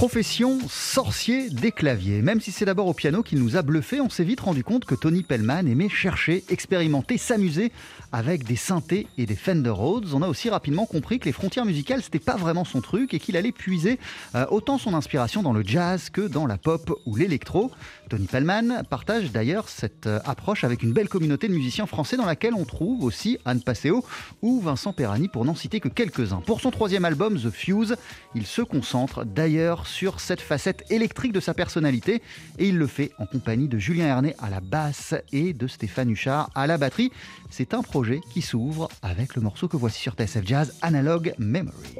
[0.00, 2.22] Profession sorcier des claviers.
[2.22, 4.86] Même si c'est d'abord au piano qu'il nous a bluffé, on s'est vite rendu compte
[4.86, 7.70] que Tony Pellman aimait chercher, expérimenter, s'amuser
[8.10, 10.08] avec des synthés et des Fender Rhodes.
[10.14, 13.18] On a aussi rapidement compris que les frontières musicales, c'était pas vraiment son truc et
[13.18, 13.98] qu'il allait puiser
[14.34, 17.70] euh, autant son inspiration dans le jazz que dans la pop ou l'électro.
[18.08, 22.24] Tony Pellman partage d'ailleurs cette euh, approche avec une belle communauté de musiciens français dans
[22.24, 24.02] laquelle on trouve aussi Anne Passeo
[24.40, 26.40] ou Vincent Perani pour n'en citer que quelques-uns.
[26.40, 27.96] Pour son troisième album, The Fuse,
[28.34, 32.22] il se concentre d'ailleurs sur cette facette électrique de sa personnalité
[32.58, 36.10] et il le fait en compagnie de Julien Hernet à la basse et de Stéphane
[36.10, 37.12] Huchard à la batterie.
[37.50, 41.96] C'est un projet qui s'ouvre avec le morceau que voici sur TSF Jazz, Analog Memory.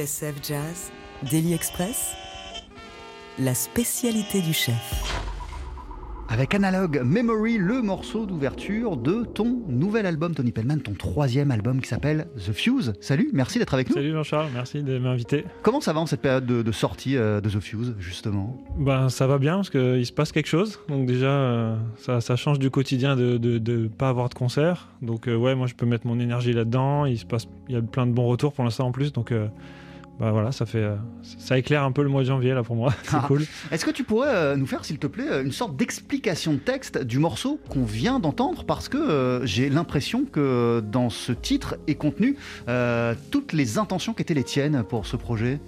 [0.00, 0.92] TSF Jazz,
[1.30, 2.14] Daily Express,
[3.38, 5.04] la spécialité du chef.
[6.30, 11.82] Avec Analog Memory, le morceau d'ouverture de ton nouvel album, Tony Pellman, ton troisième album
[11.82, 12.92] qui s'appelle The Fuse.
[13.00, 13.96] Salut, merci d'être avec nous.
[13.96, 15.44] Salut Jean-Charles, merci de m'inviter.
[15.62, 18.56] Comment ça va en cette période de, de sortie euh, de The Fuse, justement?
[18.78, 20.78] Ben, ça va bien parce qu'il se passe quelque chose.
[20.88, 24.88] Donc déjà, euh, ça, ça change du quotidien de ne pas avoir de concert.
[25.02, 27.06] Donc euh, ouais, moi je peux mettre mon énergie là-dedans.
[27.06, 29.12] Il se passe, il y a plein de bons retours pour l'instant en plus.
[29.12, 29.48] Donc euh,
[30.20, 32.76] bah voilà, ça fait, euh, ça éclaire un peu le mois de janvier là pour
[32.76, 32.92] moi.
[33.04, 33.24] C'est Ah.
[33.26, 33.44] cool.
[33.72, 36.58] Est-ce que tu pourrais euh, nous faire, s'il te plaît, euh, une sorte d'explication de
[36.58, 38.64] texte du morceau qu'on vient d'entendre?
[38.64, 42.36] Parce que euh, j'ai l'impression que dans ce titre est contenu
[42.68, 45.58] euh, toutes les intentions qui étaient les tiennes pour ce projet.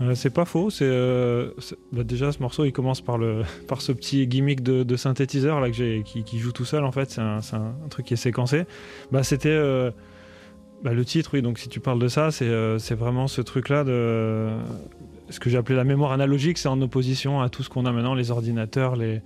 [0.00, 0.70] Euh, c'est pas faux.
[0.70, 1.50] C'est euh,
[1.92, 5.60] bah, déjà ce morceau, il commence par le par ce petit gimmick de, de synthétiseur
[5.60, 7.08] là que j'ai qui, qui joue tout seul en fait.
[7.12, 8.64] C'est un, c'est un- un truc qui est séquencé.
[9.12, 9.92] Bah c'était euh,
[10.84, 11.40] bah, le titre, oui.
[11.40, 14.50] Donc si tu parles de ça, c'est euh, c'est vraiment ce truc là de
[15.30, 16.58] ce que j'ai appelé la mémoire analogique.
[16.58, 19.20] C'est en opposition à tout ce qu'on a maintenant, les ordinateurs, le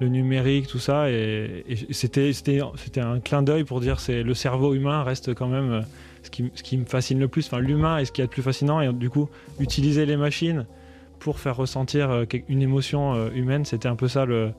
[0.00, 1.10] numérique, tout ça.
[1.10, 2.60] Et, c'était
[2.96, 5.80] un clin d'œil pour dire c'est le cerveau humain reste quand même euh,
[6.22, 7.46] ce qui, me fascine le plus.
[7.46, 9.28] Enfin l'humain est ce qui est le plus fascinant et du coup
[9.60, 10.64] utiliser les machines
[11.18, 14.52] pour faire ressentir euh, une émotion humaine, c'était un peu ça le,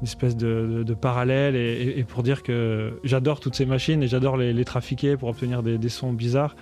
[0.00, 4.36] une espèce de, de- parallèle et, pour dire que j'adore toutes ces machines et j'adore
[4.36, 6.56] les, trafiquer pour obtenir des, sons bizarres,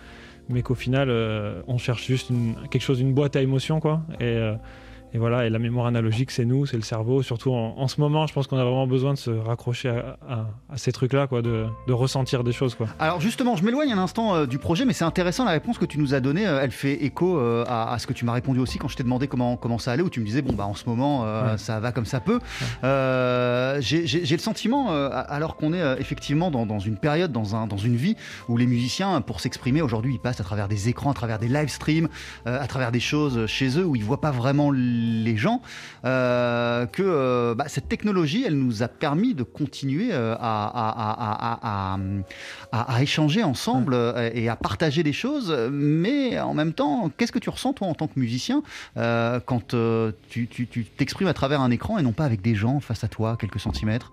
[0.48, 2.30] mais qu'au final euh, on cherche juste
[2.70, 4.02] quelque chose, une boîte à émotions quoi.
[4.20, 4.54] Et, euh,
[5.14, 7.22] et voilà, et la mémoire analogique, c'est nous, c'est le cerveau.
[7.22, 10.18] Surtout en, en ce moment, je pense qu'on a vraiment besoin de se raccrocher à,
[10.28, 12.88] à- à ces trucs-là, quoi, de, de ressentir des choses, quoi.
[12.98, 15.84] Alors justement, je m'éloigne un instant euh, du projet, mais c'est intéressant la réponse que
[15.84, 16.46] tu nous as donnée.
[16.46, 18.96] euh, elle fait écho euh, à, à ce que tu m'as répondu aussi quand je
[18.96, 21.22] t'ai demandé comment, comment ça allait, où tu me disais bon bah en ce moment
[21.24, 21.58] Ouais.
[21.58, 22.40] ça va comme ça peut.
[23.80, 27.96] J'ai le sentiment, alors qu'on est effectivement dans, dans une période, dans, un, dans une
[27.96, 28.16] vie
[28.48, 31.48] où les musiciens, pour s'exprimer aujourd'hui, ils passent à travers des écrans, à travers des
[31.48, 32.08] live streams,
[32.46, 35.03] à travers des choses chez eux où ils voient pas vraiment les
[35.36, 35.60] gens,
[36.04, 41.96] euh, que euh, bah, cette technologie, elle nous a permis de continuer euh, à,
[43.00, 47.50] échanger ensemble euh, et à partager des choses, mais en même temps, qu'est-ce que tu
[47.50, 48.62] ressens toi en tant que musicien
[48.94, 49.74] quand
[50.28, 53.36] tu t'exprimes à travers un écran et non pas avec des gens face à toi,
[53.38, 54.10] quelques centimètres?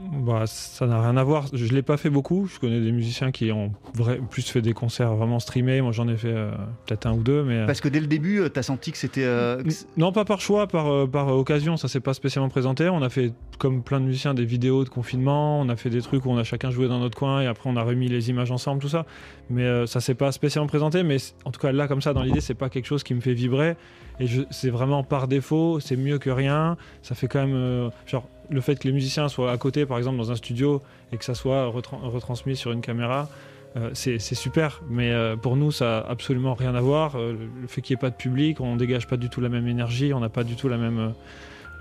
[0.00, 1.46] Bah, ça n'a rien à voir.
[1.52, 2.46] Je l'ai pas fait beaucoup.
[2.46, 5.80] Je connais des musiciens qui ont vrai- plus fait des concerts vraiment streamés.
[5.80, 6.52] Moi, j'en ai fait euh,
[6.86, 7.66] peut-être un ou deux, mais.
[7.66, 9.24] Parce que dès le début, tu as senti que c'était...
[9.24, 9.60] euh,
[9.96, 12.88] Non, pas par choix, par, euh, par occasion, ça s'est pas spécialement présenté.
[12.88, 16.00] On a fait, comme plein de musiciens, des vidéos de confinement, on a fait des
[16.00, 18.30] trucs où on a chacun joué dans notre coin et après on a remis les
[18.30, 19.04] images ensemble, tout ça.
[19.50, 22.22] Mais euh, ça s'est pas spécialement présenté, mais en tout cas là, comme ça, dans
[22.22, 23.76] l'idée, c'est pas quelque chose qui me fait vibrer.
[24.20, 26.76] Et c'est vraiment par défaut, c'est mieux que rien.
[27.02, 27.54] Ça fait quand même.
[27.54, 30.82] euh, genre, le fait que les musiciens soient à côté, par exemple, dans un studio
[31.12, 33.28] et que ça soit retran- retransmis sur une caméra.
[33.76, 37.16] euh, c'est super, mais euh, pour nous, ça a absolument rien à voir.
[37.16, 39.50] Euh, le fait qu'il n'y ait pas de public, on dégage pas du tout la
[39.50, 41.12] même énergie, on n'a pas du tout la même.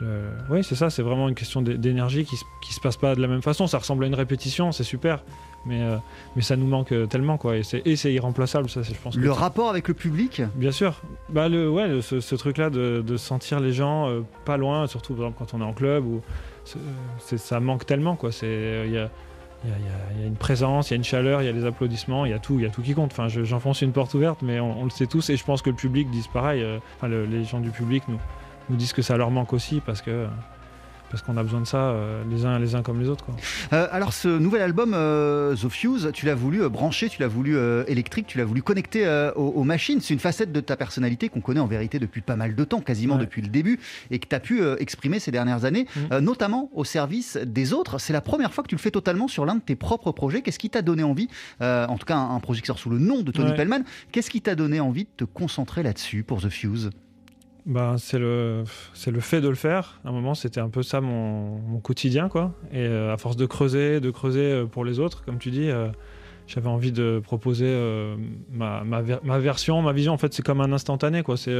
[0.01, 0.07] le-
[0.49, 3.21] Oui, c'est ça, c'est vraiment une question d'é- d'énergie qui, qui se passe pas de
[3.21, 3.67] la même façon.
[3.67, 5.23] Ça ressemble à une répétition, c'est super,
[5.65, 5.95] mais, euh,
[6.35, 7.55] mais ça nous manque tellement, quoi.
[7.57, 9.15] Et c'est irremplaçable, ça, je pense.
[9.15, 10.41] le rapport avec le public?
[10.55, 11.01] Bien sûr.
[11.29, 14.85] Bah le, ouais, le- ce, ce truc-là de, de sentir les gens euh, pas loin,
[14.87, 16.21] surtout par exemple, quand on est en club, ou
[17.19, 18.15] ça manque tellement.
[18.15, 18.29] quoi.
[18.43, 19.09] Il y a,
[20.25, 22.39] une présence, il y a une chaleur, il y a des applaudissements, il y a
[22.39, 23.11] tout, il y a tout qui compte.
[23.11, 25.69] Enfin, je- j'enfonce une porte ouverte, mais on, le sait tous, et je pense que
[25.69, 26.61] le public dit pareil.
[26.63, 30.01] euh, enfin, le- les gens du public nous disent que ça leur manque aussi parce
[30.01, 30.27] que
[31.09, 33.23] parce qu'on a besoin de ça euh, les uns les uns comme les autres.
[33.25, 33.35] Quoi.
[33.73, 37.57] Euh, alors ce nouvel album, euh, The Fuse, tu l'as voulu brancher, tu l'as voulu
[37.87, 39.99] électrique, tu l'as voulu connecter aux, aux machines.
[40.01, 42.81] C'est une facette de ta personnalité qu'on connaît en vérité depuis pas mal de temps,
[42.81, 43.21] quasiment Ouais.
[43.21, 43.79] depuis le début,
[44.11, 47.99] et que tu as pu exprimer ces dernières années, euh, notamment au service des autres.
[47.99, 50.41] C'est la première fois que tu le fais totalement sur l'un de tes propres projets.
[50.41, 51.27] Qu'est-ce qui t'a donné envie,
[51.61, 53.55] en tout cas un, un projet qui sort sous le nom de Tony Ouais.
[53.55, 56.89] Pellman, qu'est-ce qui t'a donné envie de te concentrer là-dessus pour The Fuse?
[57.67, 59.99] Bah, c'est le, c'est le fait de le faire.
[60.05, 62.53] À un moment, c'était un peu ça mon, mon quotidien, quoi.
[62.71, 65.69] Et euh, à force de creuser, de creuser euh, pour les autres, comme tu dis,
[65.69, 65.89] euh,
[66.47, 67.69] j'avais envie de proposer
[68.53, 70.13] ma, ma, ma version, ma vision.
[70.13, 71.35] En fait, c'est comme un instantané, quoi.
[71.35, 71.53] C'est,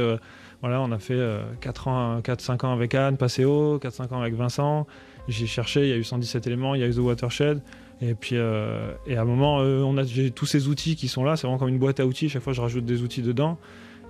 [0.62, 1.20] voilà, on a fait
[1.60, 4.86] 4 ans, 4-5 ans avec Anne, Passéo, 4-5 ans avec Vincent.
[5.28, 7.60] J'ai cherché, il y a eu 117 éléments, il y a eu The Watershed.
[8.00, 11.36] Et puis, et à un moment, on a, j'ai tous ces outils qui sont là.
[11.36, 12.30] C'est vraiment comme une boîte à outils.
[12.30, 13.58] Chaque fois, je rajoute des outils dedans.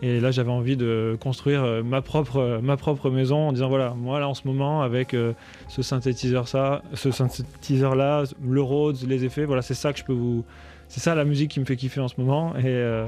[0.00, 3.68] Et là, j'avais envie de construire euh, ma propre, euh, ma propre maison en disant
[3.68, 5.32] voilà, moi là en ce moment, avec euh,
[5.66, 10.04] ce synthétiseur, ça, ce synthétiseur là, le Rhodes, les effets, voilà, c'est ça que je
[10.04, 10.44] peux vous.
[10.86, 12.54] C'est ça la musique qui me fait kiffer en ce moment.
[12.56, 13.04] Et,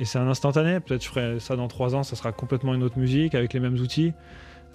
[0.00, 0.80] et c'est un instantané.
[0.80, 3.60] Peut-être je ferai ça dans trois ans, ça sera complètement une autre musique avec les
[3.60, 4.14] mêmes outils.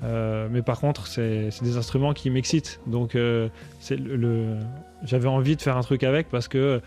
[0.03, 2.79] Mais par contre, c'est des instruments qui m'excitent.
[2.85, 3.49] Donc, le,
[3.89, 4.57] le-
[5.03, 6.79] j'avais envie de faire un truc avec parce que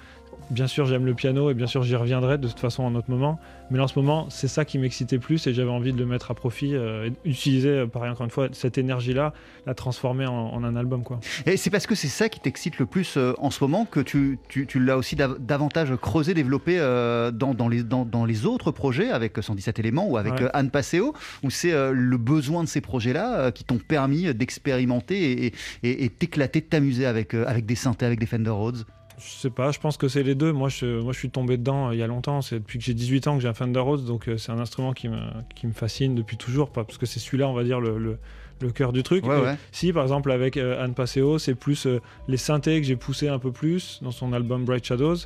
[0.50, 3.11] bien sûr j'aime le piano et bien sûr j'y reviendrai de toute façon en autre
[3.11, 3.38] moment.
[3.71, 6.06] Mais là, en ce moment, c'est ça qui m'excitait plus et j'avais envie de le
[6.06, 9.33] mettre à profit euh, et d'utiliser, euh, pareil encore une fois, cette énergie-là,
[9.66, 11.02] la transformer en, en un album.
[11.02, 11.18] Quoi.
[11.47, 13.99] Et c'est parce que c'est ça qui t'excite le plus euh, en ce moment que
[13.99, 18.25] tu, tu, tu l'as aussi dav- davantage creusé, développé euh, dans, dans, les, dans, dans
[18.25, 20.49] les autres projets avec 117 éléments ou avec Ouais.
[20.54, 25.52] Anne Passeo, où c'est le besoin de ces projets-là euh, qui t'ont permis d'expérimenter et,
[25.83, 28.85] et, et t'éclater, de t'amuser avec, avec des synthés, avec des Fender Rhodes?
[29.18, 30.52] Je sais pas, je pense que c'est les deux.
[30.52, 32.42] Moi je, moi, je suis tombé dedans euh, il y a longtemps.
[32.42, 34.58] C'est depuis que j'ai 18 ans que j'ai un Fender Rhodes, donc euh, c'est un
[34.58, 35.18] instrument qui me,
[35.54, 38.18] qui me fascine depuis toujours, pas parce que c'est celui-là, on va dire, le, le,
[38.61, 39.26] le cœur du truc.
[39.26, 39.56] Ouais, Et ouais.
[39.73, 41.87] Si, par exemple, avec euh, Anne Passeo, c'est plus
[42.28, 45.16] les synthés que j'ai poussé un peu plus dans son album Bright Shadows.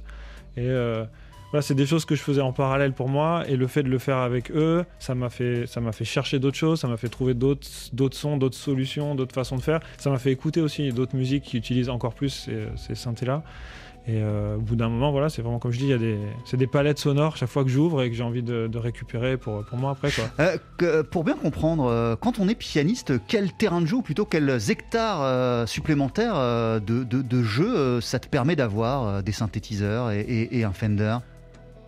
[0.57, 0.69] Et
[1.61, 3.45] c'est des choses que je faisais en parallèle pour moi.
[3.49, 6.39] Et le fait de le faire avec eux, ça m'a fait, ça m'a fait chercher
[6.39, 9.81] d'autres choses, ça m'a fait trouver d'autres, d'autres sons, d'autres solutions, d'autres façons de faire.
[9.99, 13.43] Ça m'a fait écouter aussi d'autres musiques qui utilisent encore plus ces, ces synthés-là.
[14.07, 15.99] Et euh, au bout d'un moment, voilà, c'est vraiment comme je dis, il y a
[15.99, 19.37] des, c'est des palettes sonores chaque fois que j'ouvre et que j'ai envie de, récupérer
[19.37, 20.11] pour, pour moi après.
[20.41, 24.25] Euh, pour bien comprendre, euh, quand on est pianiste, quel terrain de jeu, ou plutôt
[24.25, 26.35] quels hectares supplémentaires
[26.81, 31.19] de, de, jeu ça te permet d'avoir des synthétiseurs et un Fender?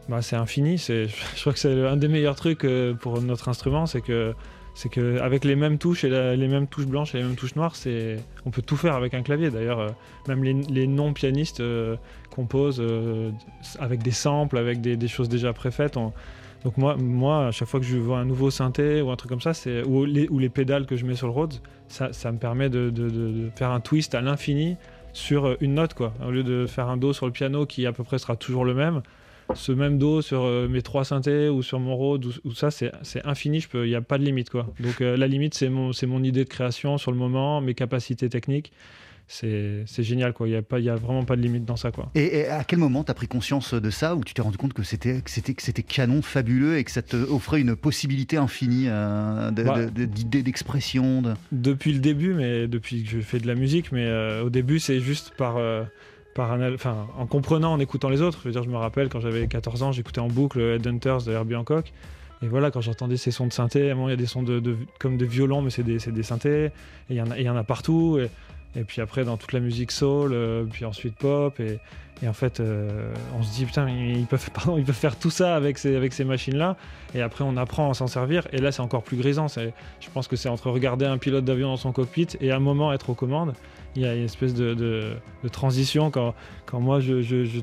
[0.08, 0.78] Bah, c'est infini.
[0.78, 1.06] C'est,
[1.36, 4.34] je crois que c'est un des meilleurs trucs euh, pour notre instrument, c'est que
[4.74, 7.56] c'est que avec les mêmes touches et les mêmes touches blanches et les mêmes touches
[7.56, 8.16] noires, c'est
[8.46, 9.50] on peut tout faire avec un clavier.
[9.50, 9.88] D'ailleurs, euh,
[10.28, 11.96] même les, non pianistes euh,
[12.30, 12.82] composent
[13.78, 15.98] avec des samples, avec des, choses déjà préfaites.
[15.98, 16.12] On-
[16.64, 19.28] donc moi, moi, à chaque fois que je vois un nouveau synthé ou un truc
[19.28, 21.54] comme ça, c'est ou les, ou les pédales que je mets sur le Rhodes,
[21.88, 24.76] ça, me permet de, de- faire un twist à l'infini
[25.12, 26.14] sur une note quoi.
[26.24, 28.64] Au lieu de faire un do sur le piano qui à peu près sera toujours
[28.64, 29.02] le même,
[29.54, 32.70] ce même do sur euh, mes trois synthés ou sur mon Rhodes ou, ou ça
[32.70, 32.90] c'est
[33.24, 34.66] infini il n'y a pas de limite quoi.
[34.80, 38.28] Donc euh, la limite c'est mon mon idée de création sur le moment mes capacités
[38.28, 38.72] techniques.
[39.28, 40.46] C'est génial quoi.
[40.46, 42.10] Il y a pas il y a vraiment pas de limite dans ça quoi.
[42.14, 44.58] Et, et à quel moment tu as pris conscience de ça, où tu t'es rendu
[44.58, 45.22] compte que c'était
[45.88, 49.84] canon, fabuleux, et que ça te offrait une possibilité infinie euh, de- Bah.
[49.86, 51.32] de- de- d'idées, d'expression de...
[51.50, 54.78] depuis le début mais depuis que je fais de la musique mais euh, au début
[54.80, 55.56] c'est juste par
[56.38, 58.38] en comprenant, en écoutant les autres.
[58.42, 61.32] Je veux dire, je me rappelle quand j'avais 14 ans, j'écoutais en boucle Headhunters de
[61.32, 61.92] Herbie Hancock.
[62.42, 64.76] Et voilà, quand j'entendais ces sons de synthé, il y a des sons de, de-
[64.98, 66.66] comme des violons, mais c'est des, des synthés.
[66.66, 66.70] Et
[67.10, 68.18] il y, en a- partout.
[68.74, 71.58] Et puis après, dans toute la musique soul, euh, puis ensuite pop.
[71.60, 71.78] Et,
[72.22, 74.48] et en fait, euh, on se dit, putain, ils peuvent,
[74.78, 76.76] ils peuvent faire tout ça avec ces, avec ces machines-là.
[77.14, 78.46] Et après, on apprend à s'en servir.
[78.52, 79.46] Et là, c'est encore plus grisant.
[79.48, 79.70] Je
[80.14, 82.92] pense que c'est entre regarder un pilote d'avion dans son cockpit et à un moment
[82.92, 83.54] être aux commandes.
[83.94, 87.60] Il y a une espèce de, de- transition quand, quand moi je, je, je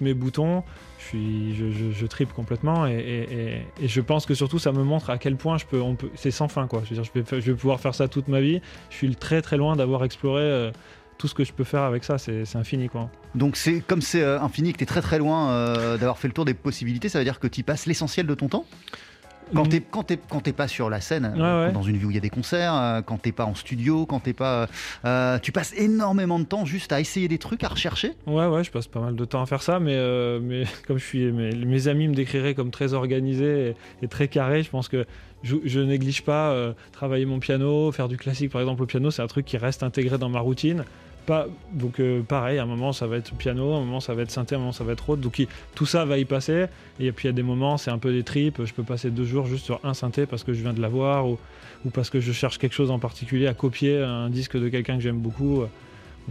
[0.00, 0.64] mes boutons,
[1.10, 5.64] je, tripe complètement et, je pense que surtout ça me montre à quel point je
[5.66, 5.80] peux,
[6.14, 6.82] c'est sans fin quoi.
[6.90, 8.60] Je vais, pouvoir faire ça toute ma vie.
[8.90, 10.70] Je suis très très loin d'avoir exploré euh,
[11.18, 12.18] tout ce que je peux faire avec ça.
[12.18, 13.10] C'est infini quoi.
[13.34, 16.28] Donc c'est comme c'est euh, infini que tu es très très loin euh, d'avoir fait
[16.28, 18.66] le tour des possibilités, ça veut dire que tu passes l'essentiel de ton temps?
[19.54, 19.68] Quand Mm.
[19.68, 21.72] t'es quand t'es pas sur la scène, Ouais, euh, ouais.
[21.72, 24.06] dans une vie où il y a des concerts, euh, quand t'es pas en studio,
[24.06, 24.68] quand t'es pas,
[25.04, 28.12] euh, tu passes énormément de temps juste à essayer des trucs, à rechercher.
[28.26, 30.98] Ouais, ouais, je passe pas mal de temps à faire ça, mais, euh, mais comme
[30.98, 33.68] je suis, mes, mes amis me décriraient comme très organisé
[34.00, 35.06] et, et très carré, je pense que
[35.42, 39.10] je, je néglige pas euh, travailler mon piano, faire du classique par exemple au piano,
[39.10, 40.84] c'est un truc qui reste intégré dans ma routine.
[41.72, 44.22] Donc euh, pareil, à un moment ça va être piano, à un moment ça va
[44.22, 45.22] être synthé, à un moment ça va être autre.
[45.22, 46.66] Donc tout ça va y passer.
[47.00, 48.64] Et puis il y a des moments, c'est un peu des tripes.
[48.64, 51.28] Je peux passer deux jours juste sur un synthé parce que je viens de l'avoir
[51.28, 51.38] ou,
[51.92, 55.02] parce que je cherche quelque chose en particulier à copier un disque de quelqu'un que
[55.02, 55.62] j'aime beaucoup.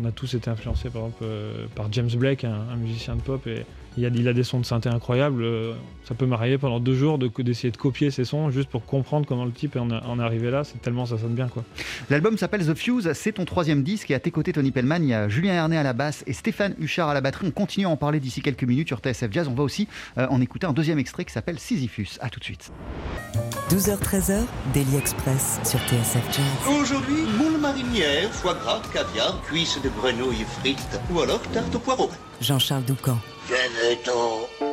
[0.01, 3.47] On a tous été influencés par euh, par James Blake, un, musicien de pop,
[3.97, 5.43] il a, il a des sons de synthé incroyables.
[5.43, 5.73] Euh,
[6.07, 9.25] ça peut m'arriver pendant deux jours de- d'essayer de, copier ces sons juste pour comprendre
[9.27, 10.63] comment le type en, a- en est arrivé là.
[10.63, 11.63] C'est tellement ça sonne bien quoi.
[12.09, 15.09] L'album s'appelle The Fuse, c'est ton troisième disque et à tes côtés Tony Pellman, il
[15.09, 17.47] y a Julien Herné à la basse et Stéphane Huchard à la batterie.
[17.47, 19.47] On continue à en parler d'ici quelques minutes sur TSF Jazz.
[19.47, 22.17] On va aussi euh, en écouter un deuxième extrait qui s'appelle Sisyphus.
[22.21, 22.71] À tout de suite.
[23.69, 24.43] 12h-13h,
[24.73, 26.75] Daily Express sur TSF Jazz.
[26.81, 32.09] Aujourd'hui, moule marinière, foie gras, caviar, cuisses de grenouille frites ou alors tarte au poireau.
[32.41, 33.17] Jean-Charles Doucan.
[33.53, 34.70] えっと。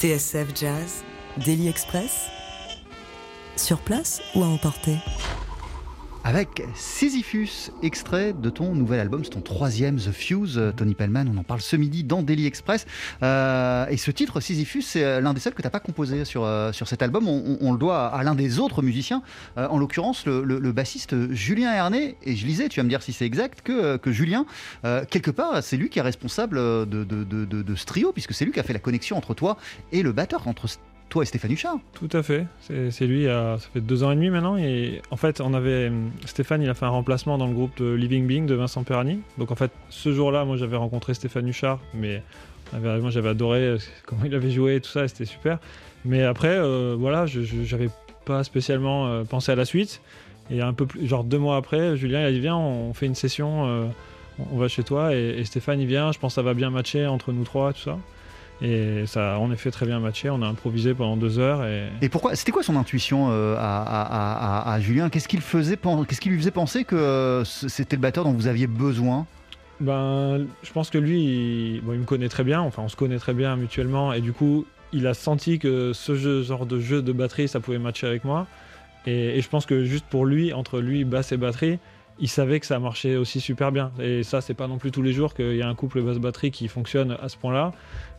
[0.00, 1.04] TSF Jazz,
[1.44, 2.30] Daily Express,
[3.56, 4.96] sur place ou à emporter?
[6.30, 11.24] Avec Sisyphus, extrait de ton nouvel album, c'est ton troisième The Fuse, euh, Tony Pellman,
[11.26, 12.86] on en parle ce midi dans Daily Express.
[13.24, 16.24] Euh, et ce titre, Sisyphus, c'est euh, l'un des seuls que tu n'as pas composé
[16.24, 17.26] sur, sur cet album.
[17.26, 19.22] On, le doit à, l'un des autres musiciens,
[19.56, 22.16] en l'occurrence le, bassiste Julien Herné.
[22.22, 24.46] Et je lisais, tu vas me dire si c'est exact, que, que Julien,
[25.10, 28.44] quelque part, c'est lui qui est responsable de, de, de, de ce trio, puisque c'est
[28.44, 29.56] lui qui a fait la connexion entre toi
[29.90, 30.68] et le batteur, entre
[31.10, 31.78] toi et Stéphane Huchard.
[31.92, 32.46] Tout à fait.
[32.60, 34.56] C'est lui, ça fait deux ans et demi maintenant.
[34.56, 35.92] Et en fait, on avait
[36.24, 39.20] Stéphane, il a fait un remplacement dans le groupe de Living Being de Vincent Perani.
[39.36, 42.22] Donc en fait, ce jour-là, moi j'avais rencontré Stéphane Huchard, mais
[42.72, 45.58] j'avais adoré euh, comment il avait joué et tout ça, c'était super.
[46.04, 47.90] Mais après, euh, voilà, je n'avais
[48.24, 50.00] pas spécialement euh, pensé à la suite.
[50.50, 53.06] Et un peu plus, genre deux mois après, Julien il a dit viens, on fait
[53.06, 53.92] une session,
[54.50, 55.14] on va chez toi.
[55.14, 57.72] Et, et, Stéphane il vient, je pense que ça va bien matcher entre nous trois,
[57.72, 57.98] tout ça.
[58.62, 60.28] Et ça a en effet très bien matché.
[60.28, 61.64] On a improvisé pendant deux heures.
[61.64, 65.08] Et, et pourquoi C'était quoi son intuition euh, à, Julien?
[65.08, 68.46] Qu'est-ce qu'il faisait Qu'est-ce qui lui faisait penser que euh, c'était le batteur dont vous
[68.46, 69.26] aviez besoin?
[69.80, 72.60] Ben, je pense que lui, il, me connaît très bien.
[72.60, 74.12] Enfin, on se connaît très bien mutuellement.
[74.12, 77.78] Et du coup, il a senti que ce genre de jeu de batterie, ça pouvait
[77.78, 78.46] matcher avec moi.
[79.06, 81.78] Et, et je pense que juste pour lui, entre lui, basse et batterie,
[82.20, 83.92] il savait que ça marchait aussi super bien.
[83.98, 86.50] Et ça, c'est pas non plus tous les jours qu'il y a un couple basse-batterie
[86.50, 87.72] qui fonctionne à ce point-là.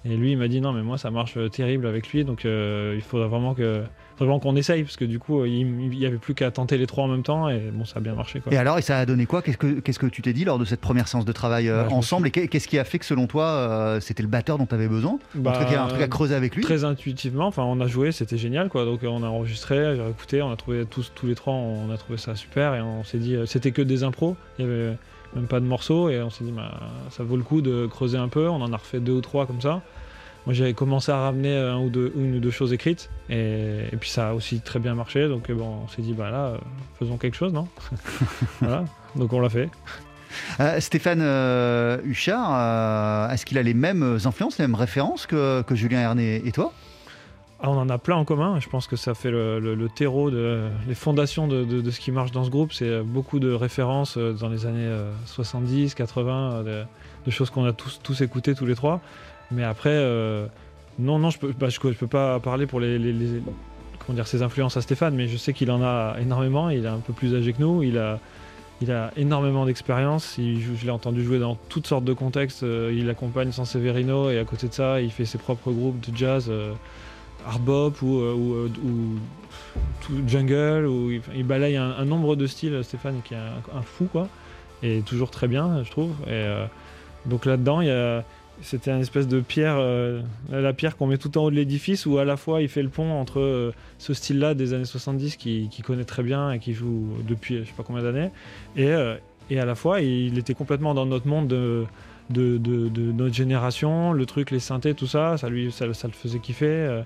[0.03, 2.93] Et lui, il m'a dit non, mais moi, ça marche terrible avec lui, donc euh,
[2.95, 3.83] il faudra vraiment que
[4.25, 7.03] vraiment qu'on essaye, parce que du coup, il n'y avait plus qu'à tenter les trois
[7.03, 8.39] en même temps, et bon, ça a bien marché.
[8.39, 8.53] Quoi.
[8.53, 9.41] Et alors, et ça a donné quoi?
[9.41, 12.27] Qu'est-ce que tu t'es dit lors de cette première séance de travail euh, bah, ensemble?
[12.27, 15.19] Et qu'est-ce qui a fait que selon toi, c'était le batteur dont tu avais besoin
[15.35, 16.63] bah, un, truc, un truc à creuser avec lui?
[16.63, 17.47] Très intuitivement.
[17.47, 18.85] Enfin, on a joué, c'était génial, quoi.
[18.85, 21.97] Donc, on a enregistré, j'ai écouté, on a trouvé tous tous les trois, on a
[21.97, 24.35] trouvé ça super, et on s'est dit, c'était que des impros.
[24.59, 24.97] Il y avait
[25.35, 26.71] même pas de morceaux, et on s'est dit, bah,
[27.09, 28.47] ça vaut le coup de creuser un peu.
[28.47, 29.81] On en a refait deux ou trois comme ça.
[30.47, 34.09] Moi, j'avais commencé à ramener un ou deux, une ou deux choses écrites, et, puis
[34.09, 35.27] ça a aussi très bien marché.
[35.27, 36.57] Donc, bon, on s'est dit, bah là, euh,
[36.97, 37.67] faisons quelque chose, non?
[38.59, 39.69] Voilà, donc on l'a fait.
[40.59, 45.99] Euh, Stéphane euh, Huchard, est-ce qu'il a les mêmes influences, les mêmes références que, Julien
[45.99, 46.73] Herné et toi?
[47.63, 48.59] Ah, on en a plein en commun.
[48.59, 52.43] Je pense que ça fait le, terreau, de, les fondations de, ce qui marche dans
[52.43, 52.73] ce groupe.
[52.73, 54.89] C'est beaucoup de références dans les années
[55.27, 59.01] 70, 80, de, choses qu'on a tous, tous écoutées tous les trois.
[59.51, 60.47] Mais après, euh,
[60.99, 62.99] non, non, je peux, bah, je, peux pas parler pour les,
[63.99, 66.69] comment dire, ses influences à Stéphane, mais je sais qu'il en a énormément.
[66.69, 67.83] Il est un peu plus âgé que nous.
[67.83, 68.19] Il a,
[68.81, 70.37] il a énormément d'expérience.
[70.37, 72.63] Je l'ai entendu jouer dans toutes sortes de contextes.
[72.63, 75.99] Euh, il accompagne San Severino et à côté de ça, il fait ses propres groupes
[75.99, 76.73] de jazz, euh,
[77.45, 79.19] hard bop ou, ou,
[80.27, 80.85] jungle.
[80.85, 84.29] Ou, il balaye un, nombre de styles, Stéphane, qui est un, fou, quoi.
[84.81, 86.11] Et toujours très bien, je trouve.
[86.27, 86.45] Et
[87.27, 88.23] donc là-dedans, il y a
[88.61, 92.05] c'était une espèce de pierre, euh, la pierre qu'on met tout en haut de l'édifice,
[92.05, 95.35] où à la fois il fait le pont entre euh, ce style-là des années 70
[95.35, 98.29] qu'il qui connaît très bien et qui joue depuis je sais pas combien d'années,
[98.75, 99.15] et, euh,
[99.51, 101.85] à la fois il était complètement dans notre monde de,
[102.29, 107.03] notre génération, le truc, les synthés, tout ça, ça, lui, ça le faisait kiffer.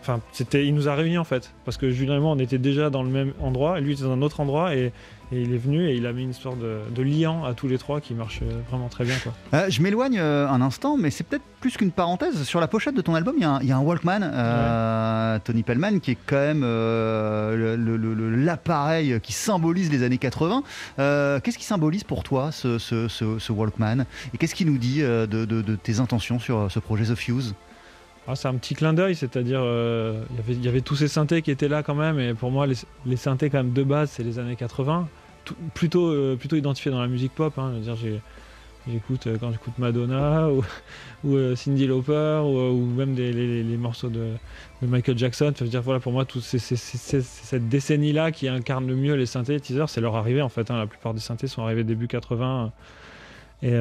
[0.00, 2.58] Enfin, c'était, il nous a réunis en fait, parce que Julien et moi on était
[2.58, 4.92] déjà dans le même endroit, et lui était dans un autre endroit, et
[5.32, 7.78] et il est venu et il a mis une sorte de, liant à tous les
[7.78, 9.14] trois qui marche euh, vraiment très bien.
[9.22, 9.32] Quoi.
[9.54, 12.42] Euh, je m'éloigne euh, un instant, mais c'est peut-être plus qu'une parenthèse.
[12.44, 16.18] Sur la pochette de ton album, il y, a un Walkman, Tony Pellman, qui est
[16.26, 16.62] quand même
[18.44, 20.62] l'appareil qui symbolise les années 80.
[20.96, 24.04] qu'est-ce qui symbolise pour toi ce, Walkman?
[24.34, 27.54] Et qu'est-ce qui nous dit de, tes intentions sur ce projet The Fuse?
[28.30, 29.62] Ah, c'est un petit clin d'œil, c'est-à-dire
[30.48, 33.16] il y avait tous ces synthés qui étaient là quand même, et pour moi les,
[33.16, 35.08] synthés quand même de base c'est les années 80,
[35.74, 37.58] plutôt euh, plutôt identifié dans la musique pop.
[37.58, 37.74] Hein,
[38.90, 40.48] j'écoute euh, quand j'écoute Madonna
[41.24, 44.32] ou, euh, Cindy Lauper ou, même les, morceaux de,
[44.82, 45.52] Michael Jackson.
[45.62, 50.00] Dire voilà pour moi tout cette décennie là qui incarne le mieux les synthétiseurs, c'est
[50.00, 50.70] leur arrivée en fait.
[50.70, 50.78] Hein.
[50.78, 52.72] la plupart des synthés sont arrivés début 80
[53.62, 53.72] et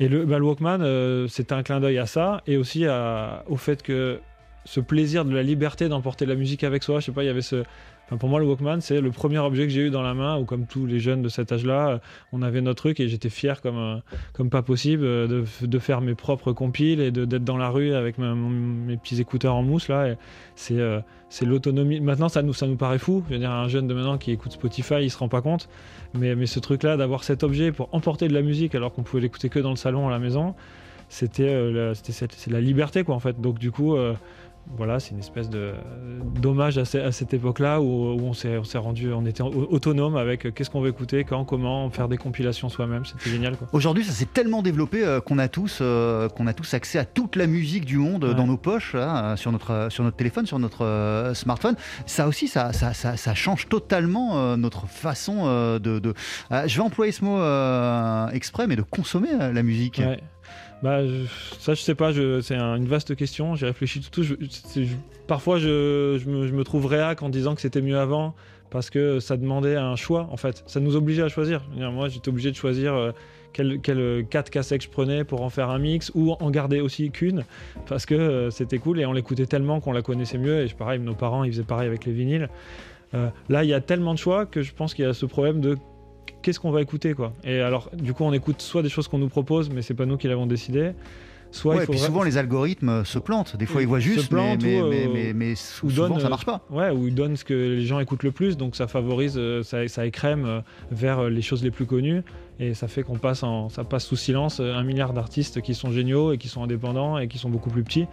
[0.00, 2.86] et le, bah, Walkman, euh, c'est un clin d'œil à ça et aussi
[3.46, 4.20] au fait que
[4.64, 7.30] ce plaisir de la liberté d'emporter la musique avec soi, je sais pas, il y
[7.30, 7.62] avait ce.
[8.18, 10.44] Pour moi, le Walkman, c'est le premier objet que j'ai eu dans la main, ou
[10.44, 12.00] comme tous les jeunes de cet âge-là,
[12.32, 14.00] on avait notre truc et j'étais fier comme,
[14.32, 18.18] comme pas possible de, de, faire mes propres compiles et d'être dans la rue avec
[18.18, 19.88] mes petits écouteurs en mousse.
[19.88, 20.14] là.
[20.54, 21.00] C'est euh,
[21.42, 22.00] l'autonomie.
[22.00, 23.24] Maintenant, ça nous, ça nous paraît fou.
[23.28, 25.68] Je veux dire, un jeune de maintenant qui écoute Spotify, il se rend pas compte.
[26.14, 29.22] Mais, mais ce truc-là, d'avoir cet objet pour emporter de la musique alors qu'on pouvait
[29.22, 30.54] l'écouter que dans le salon à la maison,
[31.08, 33.40] c'était euh, c'est la liberté, quoi, en fait.
[33.40, 34.14] Donc, du coup, euh,
[34.74, 35.72] voilà, c'est une espèce de
[36.40, 40.90] dommage à, cette époque-là où, on s'est rendu, on était autonome avec qu'est-ce qu'on veut
[40.90, 43.04] écouter, quand, comment, faire des compilations soi-même.
[43.04, 43.56] C'était génial.
[43.72, 47.46] Aujourd'hui, ça s'est tellement développé qu'on a tous, qu'on a tous accès à toute la
[47.46, 48.96] musique du monde dans nos poches,
[49.36, 51.76] sur notre sur notre téléphone, sur notre smartphone.
[52.06, 55.46] Ça aussi, ça, ça, ça, change totalement notre façon
[55.78, 55.98] de.
[55.98, 56.14] de...
[56.50, 60.02] je vais employer ce mot exprès, mais de consommer la musique.
[60.82, 61.00] Bah,
[61.58, 63.54] ça, je sais pas, c'est une vaste question.
[63.54, 64.22] J'ai réfléchi tout.
[64.22, 64.36] tout
[65.26, 68.34] parfois, je, me, trouve réac en disant que c'était mieux avant
[68.70, 70.62] parce que ça demandait un choix, en fait.
[70.66, 71.62] Ça nous obligeait à choisir.
[71.74, 73.12] Moi, j'étais obligé de choisir euh,
[73.52, 77.10] quelles quel 4 cassettes je prenais pour en faire un mix ou en garder aussi
[77.10, 77.44] qu'une
[77.86, 80.64] parce que euh, c'était cool et on l'écoutait tellement qu'on la connaissait mieux.
[80.64, 82.48] Et pareil, nos parents, ils faisaient pareil avec les vinyles.
[83.14, 85.26] Euh, là, il y a tellement de choix que je pense qu'il y a ce
[85.26, 85.76] problème de
[86.46, 87.32] qu'est-ce qu'on va écouter quoi.
[87.42, 90.06] Et alors du coup on écoute soit des choses qu'on nous propose mais c'est pas
[90.06, 90.92] nous qui l'avons décidé.
[91.50, 93.56] Soit et puis souvent les algorithmes se plantent.
[93.56, 96.64] Des fois ils voient juste, mais, mais, mais, euh, souvent ça marche pas.
[96.70, 99.64] Ouais, ou ils donnent ce que les gens écoutent le plus, donc ça favorise, euh,
[99.64, 100.60] ça, ça écrème euh,
[100.92, 102.22] vers les choses les plus connues,
[102.60, 105.90] et ça fait qu'on passe, en, ça passe sous silence un milliard d'artistes qui sont
[105.90, 108.06] géniaux et qui sont indépendants et qui sont beaucoup plus petits.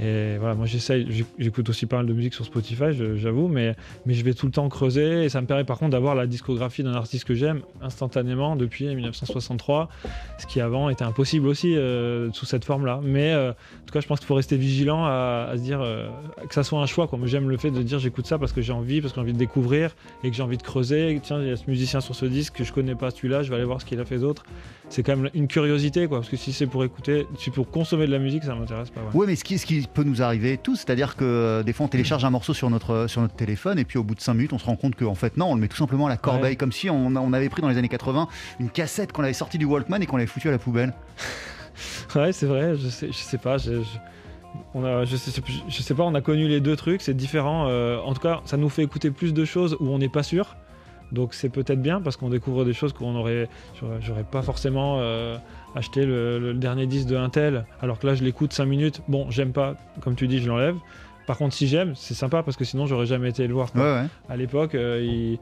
[0.00, 4.14] Et voilà, moi j'essaye, j'écoute aussi pas mal de musique sur Spotify, j'avoue, mais, mais
[4.14, 6.82] je vais tout le temps creuser et ça me permet par contre d'avoir la discographie
[6.82, 9.88] d'un artiste que j'aime instantanément depuis 1963,
[10.38, 13.00] ce qui avant était impossible aussi euh, sous cette forme-là.
[13.02, 16.08] Mais euh, en tout cas, je pense qu'il faut rester vigilant à, se dire euh,
[16.46, 17.08] que ça soit un choix.
[17.24, 19.32] J'aime le fait de dire j'écoute ça parce que j'ai envie, parce que j'ai envie
[19.32, 21.18] de découvrir et que j'ai envie de creuser.
[21.22, 23.48] Tiens, il y a ce musicien sur ce disque que je connais pas celui-là, je
[23.48, 24.44] vais aller voir ce qu'il a fait d'autre.
[24.88, 28.06] C'est quand même une curiosité, quoi, parce que si c'est pour écouter, si pour consommer
[28.06, 29.00] de la musique, ça m'intéresse pas.
[29.14, 29.26] Ouais.
[29.26, 32.30] mais ce qui peut nous arriver tous, c'est-à-dire que euh, des fois on télécharge un
[32.30, 34.66] morceau sur notre, sur notre téléphone et puis au bout de 5 minutes on se
[34.66, 36.90] rend compte qu'en fait non, on le met tout simplement à la corbeille, comme si
[36.90, 38.28] on, on, avait pris dans les années 80
[38.60, 40.92] une cassette qu'on avait sortie du Walkman et qu'on avait foutu à la poubelle.
[42.14, 43.82] ouais, c'est vrai, je sais, je sais pas, je,
[44.74, 47.66] on a, je, sais, je sais pas, on a connu les deux trucs, c'est différent.
[47.68, 50.22] Euh, en tout cas, ça nous fait écouter plus de choses où on n'est pas
[50.22, 50.56] sûr.
[51.12, 53.48] Donc c'est peut-être bien parce qu'on découvre des choses qu'on aurait,
[54.00, 55.38] j'aurais pas forcément euh,
[55.74, 59.02] acheté le, dernier disque de Intel, alors que là je l'écoute 5 minutes.
[59.08, 60.76] Bon, j'aime pas, comme tu dis, je l'enlève.
[61.26, 63.70] Par contre, si j'aime, c'est sympa parce que sinon j'aurais jamais été le voir.
[64.28, 65.36] À l'époque, euh,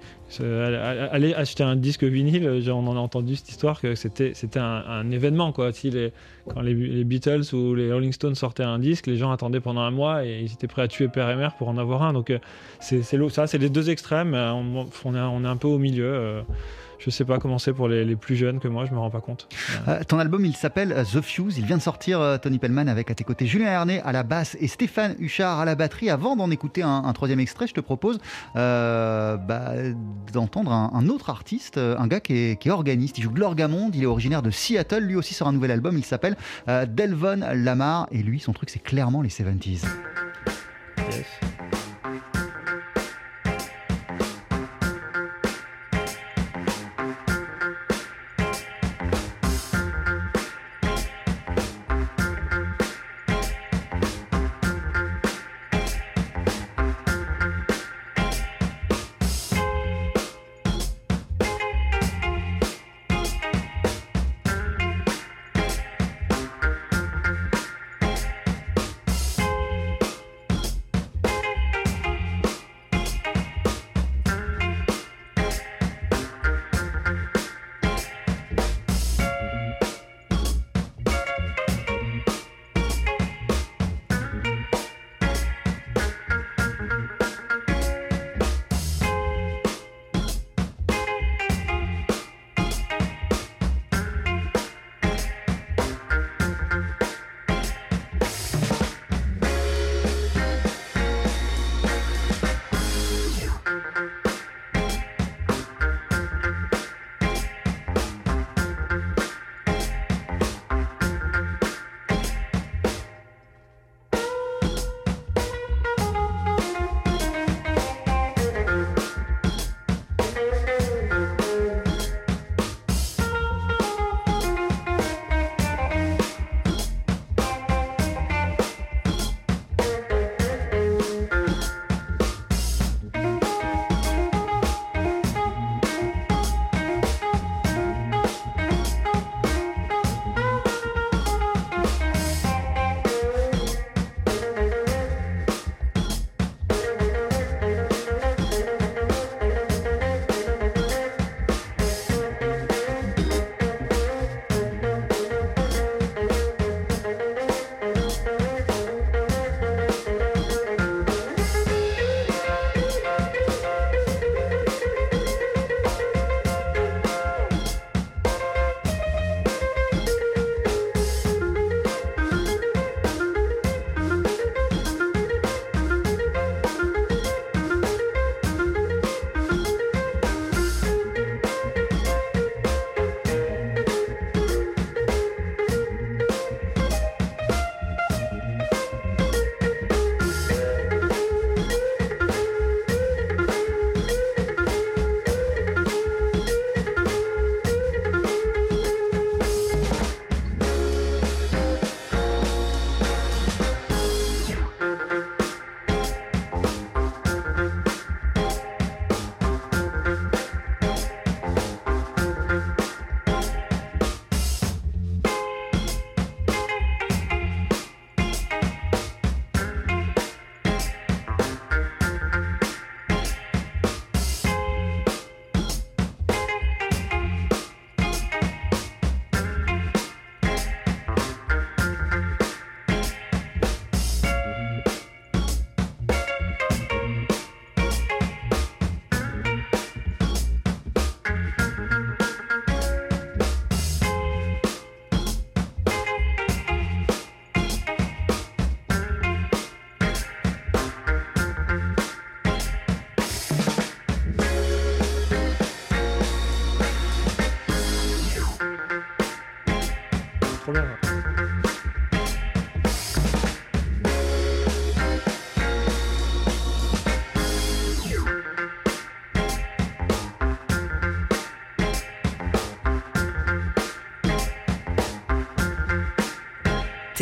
[1.12, 5.10] aller acheter un disque vinyle, on en a entendu cette histoire que c'était c'était un,
[5.10, 5.72] événement quoi.
[5.72, 6.12] Si les,
[6.48, 9.90] quand les, Beatles ou les Rolling Stones sortaient un disque, les gens attendaient pendant un
[9.90, 12.14] mois et ils étaient prêts à tuer père et mère pour en avoir un.
[12.14, 12.38] Donc euh,
[12.80, 14.32] c'est ça, c'est les deux extrêmes.
[14.32, 16.42] Euh, on, on, est, on est un peu au milieu.
[17.04, 19.20] Je sais pas comment c'est pour les, plus jeunes que moi, je me rends pas
[19.20, 19.46] compte.
[19.88, 21.58] Euh, ton album, il s'appelle euh, The Fuse.
[21.58, 24.22] Il vient de sortir, euh, Tony Pellman, avec à tes côtés Julien Hernet à la
[24.22, 26.08] basse et Stéphane Huchard à la batterie.
[26.08, 28.18] Avant d'en écouter un, troisième extrait, je te propose
[28.54, 29.74] bah,
[30.32, 33.18] d'entendre un, autre artiste, un gars qui est, organiste.
[33.18, 35.04] Il joue de l'orgamonde, il est originaire de Seattle.
[35.04, 35.98] Lui aussi sort un nouvel album.
[35.98, 36.36] Il s'appelle
[36.66, 38.08] Delvon Lamar.
[38.12, 39.84] Et lui, son truc, c'est clairement les 70s.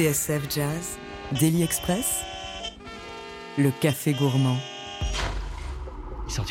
[0.03, 0.99] TSF Jazz,
[1.39, 2.25] Daily Express,
[3.57, 4.59] le café gourmand.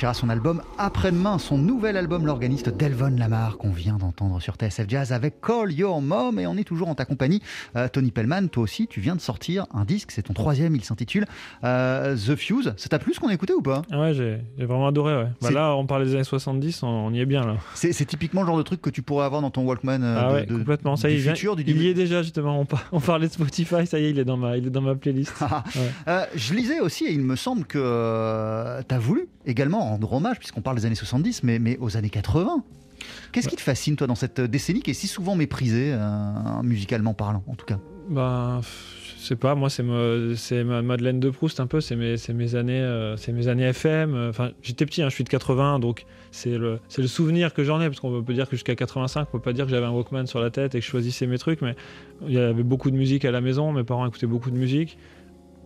[0.01, 4.85] Sortira son album après-demain, son nouvel album, l'organiste Delvon Lamar, qu'on vient d'entendre sur TSF
[4.87, 6.39] Jazz avec Call Your Mom.
[6.39, 7.39] Et on est toujours en ta compagnie.
[7.75, 10.83] Euh, Tony Pellman, toi aussi, tu viens de sortir un disque, c'est ton troisième, il
[10.83, 11.25] s'intitule
[11.63, 12.73] euh, The Fuse.
[12.77, 13.83] Ça t'a plu ce qu'on a écouté ou pas?
[13.91, 15.15] Ah ouais, j'ai vraiment adoré.
[15.15, 15.27] Ouais.
[15.39, 17.57] Bah là, on parlait des années 70, on, on y est bien là.
[17.75, 20.29] C'est typiquement le genre de truc que tu pourrais avoir dans ton Walkman euh, ah
[20.29, 20.95] de- ouais, de- complètement.
[20.95, 22.59] Ça y est, il, vient- futur, du il y est déjà justement.
[22.59, 24.71] On, par- on parlait de Spotify, ça y est, il est dans ma, il est
[24.71, 25.35] dans ma playlist.
[26.35, 30.61] Je lisais aussi, et il me semble que tu as voulu également rendre hommage, puisqu'on
[30.61, 32.63] parle des années 70, mais, mais aux années 80.
[33.31, 37.13] Qu'est-ce qui te fascine, toi, dans cette décennie qui est si souvent méprisée, euh, musicalement
[37.13, 37.79] parlant, en tout cas?
[38.61, 41.95] Pff, je sais pas, moi c'est me- c'est ma Madeleine de Proust un peu, c'est
[41.95, 44.13] mes, c'est mes années, euh, c'est mes années FM.
[44.13, 47.53] euh, Enfin, j'étais petit, hein, je suis de 80, donc c'est le, c'est le souvenir
[47.53, 49.71] que j'en ai, parce qu'on peut dire que jusqu'à 85, on peut pas dire que
[49.71, 51.75] j'avais un Walkman sur la tête et que je choisissais mes trucs, mais
[52.27, 54.97] il y avait beaucoup de musique à la maison, mes parents écoutaient beaucoup de musique.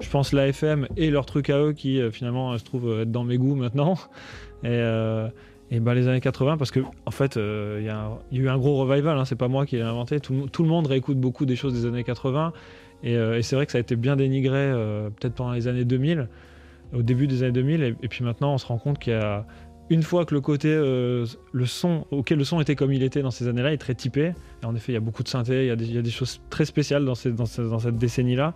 [0.01, 3.11] Je pense la FM et leurs trucs à eux qui euh, finalement se trouvent être
[3.11, 3.95] dans mes goûts maintenant.
[4.63, 5.29] Et, euh,
[5.71, 8.77] bah, les années 80, parce que en fait, euh, il y, a eu un gros
[8.77, 10.19] revival, hein, c'est pas moi qui l'ai inventé.
[10.19, 12.53] Tout, le- monde réécoute beaucoup des choses des années 80.
[13.03, 15.85] Et, euh, c'est vrai que ça a été bien dénigré euh, peut-être pendant les années
[15.85, 16.27] 2000,
[16.93, 17.95] au début des années 2000.
[18.01, 19.45] Et, puis maintenant, on se rend compte qu'il y a
[19.89, 23.21] une fois que le côté, euh, le son, auquel le son était comme il était
[23.21, 24.33] dans ces années-là, est très typé.
[24.63, 26.65] Et en effet, il y a beaucoup de synthé, il y a des, choses très
[26.65, 28.53] spéciales dans cette décennie-là.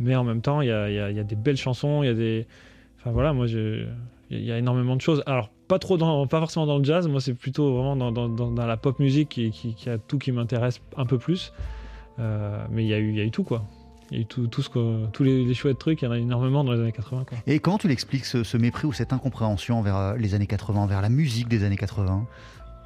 [0.00, 1.56] Mais en même temps, il y a, il y a- il y a des belles
[1.58, 2.46] chansons, il y a des.
[2.98, 3.88] Enfin voilà, moi, il
[4.30, 5.22] y a énormément de choses.
[5.26, 8.28] Alors, pas trop dans, pas forcément dans le jazz, moi, c'est plutôt vraiment dans, dans-
[8.28, 11.52] dans- dans la pop musique qui, qui- qui a tout qui m'intéresse un peu plus.
[12.18, 13.64] Euh, mais il y, a eu, il y a eu tout, quoi.
[14.10, 16.08] Il y a eu tout, tout ce que, tous les, les chouettes trucs, il y
[16.08, 17.38] en a énormément dans les années 80, quoi.
[17.46, 20.80] Et comment tu l'expliques, ce, ce mépris ou cette incompréhension envers euh, les années 80,
[20.80, 22.26] envers la musique des années 80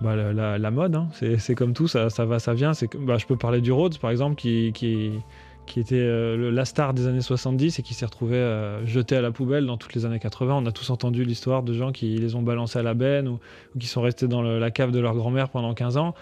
[0.03, 2.73] Bah, la, la- la mode, hein, c'est comme tout, ça, ça va, ça vient.
[3.01, 5.13] Bah, je peux parler du Rhodes, par exemple, qui, qui,
[5.67, 9.17] qui était euh, le- la star des années 70 et qui s'est retrouvé euh, jeté
[9.17, 10.55] à la poubelle dans toutes les années 80.
[10.63, 13.39] On a tous entendu l'histoire de gens qui les ont balancés à la benne ou,
[13.79, 16.15] qui sont restés dans le- la cave de leur grand-mère pendant 15 ans.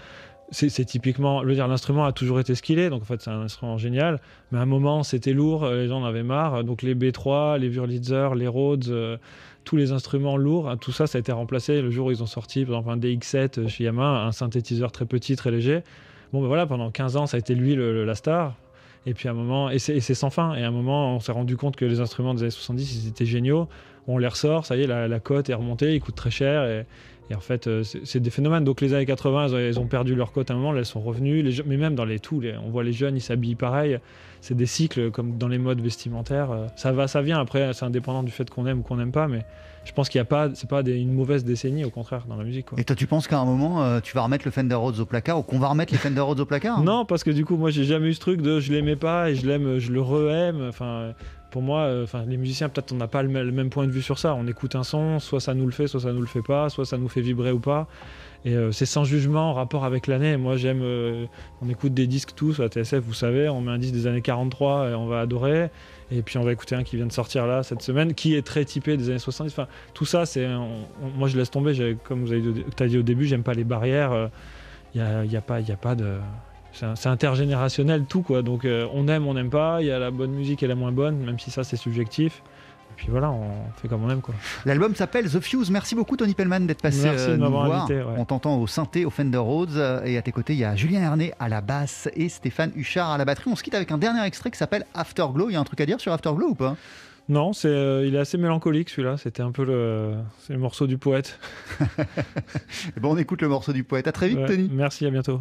[0.55, 3.31] C'est typiquement, veux dire, l'instrument a toujours été ce qu'il est, donc en fait c'est
[3.31, 6.63] un instrument génial, mais à un moment c'était lourd, euh, les gens en avaient marre,
[6.63, 9.19] donc les B3, les Wurlitzer, les Rhodes,
[9.65, 12.23] tous les instruments lourds, hein, tout ça, ça a été remplacé le jour où ils
[12.23, 15.85] ont sorti, par exemple, un DX7 chez Yamaha, un synthétiseur très petit, très léger.
[16.35, 18.55] Bon, ben voilà, pendant 15 ans, ça a été lui le- le- la star.
[19.07, 20.55] Et puis à un moment, et c'est sans fin.
[20.55, 23.09] Et à un moment, on s'est rendu compte que les instruments des années 70, ils
[23.09, 23.69] étaient géniaux.
[24.07, 26.65] On les ressort, ça y est, la, cote est remontée, ils coûtent très cher.
[27.31, 28.63] Et, en fait, euh, c'est des phénomènes.
[28.63, 31.01] Donc les années 80, elles ont, perdu leur cote à un moment, là, elles sont
[31.01, 31.43] revenues.
[31.67, 33.99] Mais même dans les tous, les- on voit les jeunes, ils s'habillent pareil.
[34.41, 36.51] C'est des cycles comme dans les modes vestimentaires.
[36.51, 37.41] Euh, Ça va, ça vient.
[37.41, 39.29] Après, c'est indépendant du fait qu'on aime ou qu'on n'aime pas.
[39.29, 39.45] Mais
[39.85, 42.37] je pense qu'il n'y a pas, c'est pas des- une mauvaise décennie, au contraire, dans
[42.37, 42.67] la musique.
[42.67, 42.79] quoi.
[42.81, 45.07] Et toi, tu penses qu'à un moment, euh, tu vas remettre le Fender Rhodes au
[45.07, 46.85] placard ou qu'on va remettre les Fender Rhodes au placard hein?
[46.85, 49.31] Non, parce que du coup, moi, j'ai jamais eu ce truc de je l'aimais pas
[49.31, 50.67] et je l'aime, je le re-aime.
[50.69, 51.13] Enfin,
[51.51, 53.93] pour moi, euh, les musiciens, peut-être, on n'a pas le, même- le même point de
[53.93, 54.35] vue sur ça.
[54.35, 56.69] On écoute un son, soit ça nous le fait, soit ça nous le fait pas,
[56.71, 57.89] soit ça nous fait vibrer ou pas.
[58.45, 60.37] Et euh, c'est sans jugement en rapport avec l'année.
[60.37, 60.81] Moi, j'aime.
[60.83, 61.27] euh,
[61.61, 63.49] on écoute des disques tous à TSF, vous savez.
[63.49, 65.71] On met un disque des années 43 et on va adorer.
[66.11, 68.43] Et puis on va écouter un qui vient de sortir là cette semaine, qui est
[68.43, 69.53] très typé des années 70.
[69.53, 70.47] Enfin, tout ça, c'est.
[71.17, 71.97] moi, je laisse tomber.
[72.05, 72.43] Comme vous avez
[72.81, 74.31] as dit au début, j'aime pas les barrières.
[74.95, 76.19] Il n'y a, y a pas, a pas de.
[76.73, 78.43] C'est intergénérationnel tout quoi.
[78.43, 79.79] Donc euh, on aime, on n'aime pas.
[79.81, 82.43] Il y a la bonne musique et la moins bonne, même si ça c'est subjectif.
[82.93, 84.35] Et puis voilà, on fait comme on aime quoi.
[84.65, 85.71] L'album s'appelle The Fuse.
[85.71, 87.79] Merci beaucoup Tony Pellman d'être passé Merci de euh, nous m'avoir voir.
[87.85, 88.15] invité, ouais.
[88.19, 89.77] On t'entend au synthé, au Fender Rhodes.
[89.77, 92.71] euh, Et à tes côtés, il y a Julien Herné à la basse et Stéphane
[92.77, 93.51] Huchard à la batterie.
[93.51, 95.49] On se quitte avec un dernier extrait qui s'appelle Afterglow.
[95.51, 96.77] Il y a un truc à dire sur Afterglow ou pas?
[97.29, 99.17] Non, c'est, euh, il est assez mélancolique celui-là.
[99.17, 101.39] C'était un peu le, c'est le morceau du poète.
[102.97, 104.07] Eh ben, On écoute le morceau du poète.
[104.09, 104.69] À très vite Ouais, Tony.
[104.73, 105.41] Merci, à bientôt.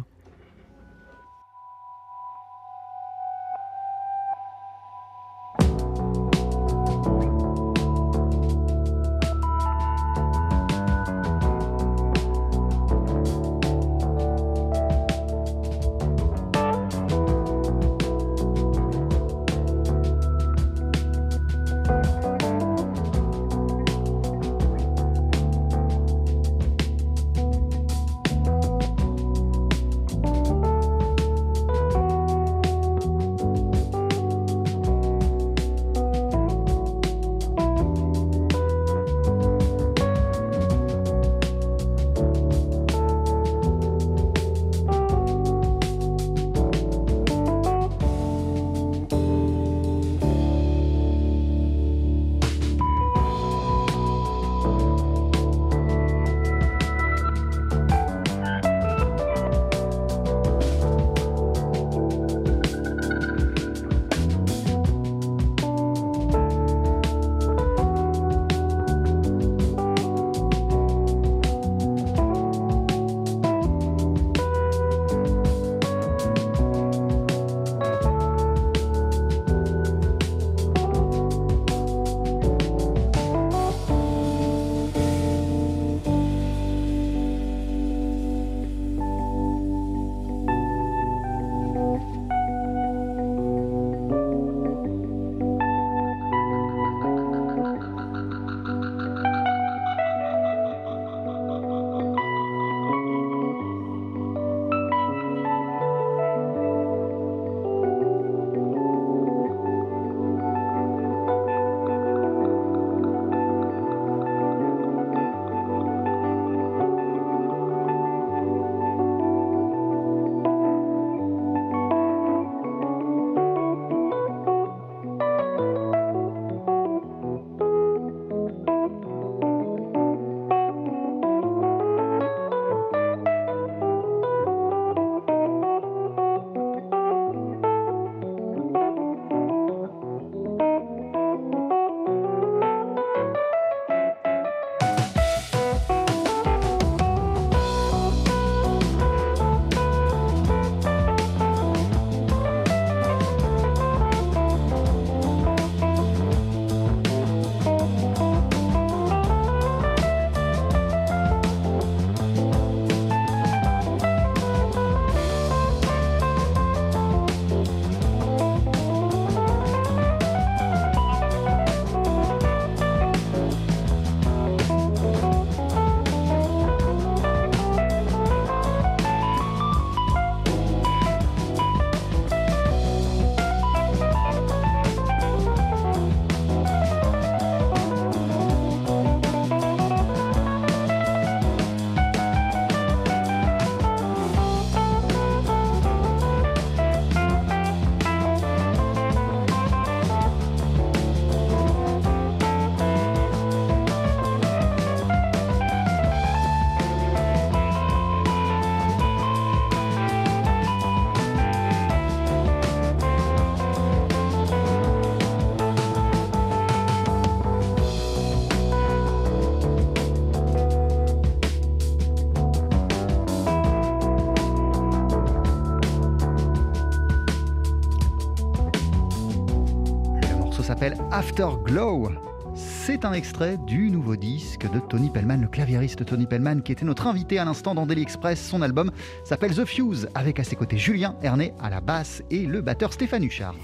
[231.12, 232.08] Afterglow.
[232.54, 236.86] C'est un extrait du nouveau disque de Tony Pellman, le claviériste Tony Pellman, qui était
[236.86, 238.40] notre invité à l'instant dans Daily Express.
[238.40, 238.90] Son album
[239.22, 242.94] s'appelle The Fuse, avec à ses côtés Julien Ernet à la basse et le batteur
[242.94, 243.54] Stéphane Huchard.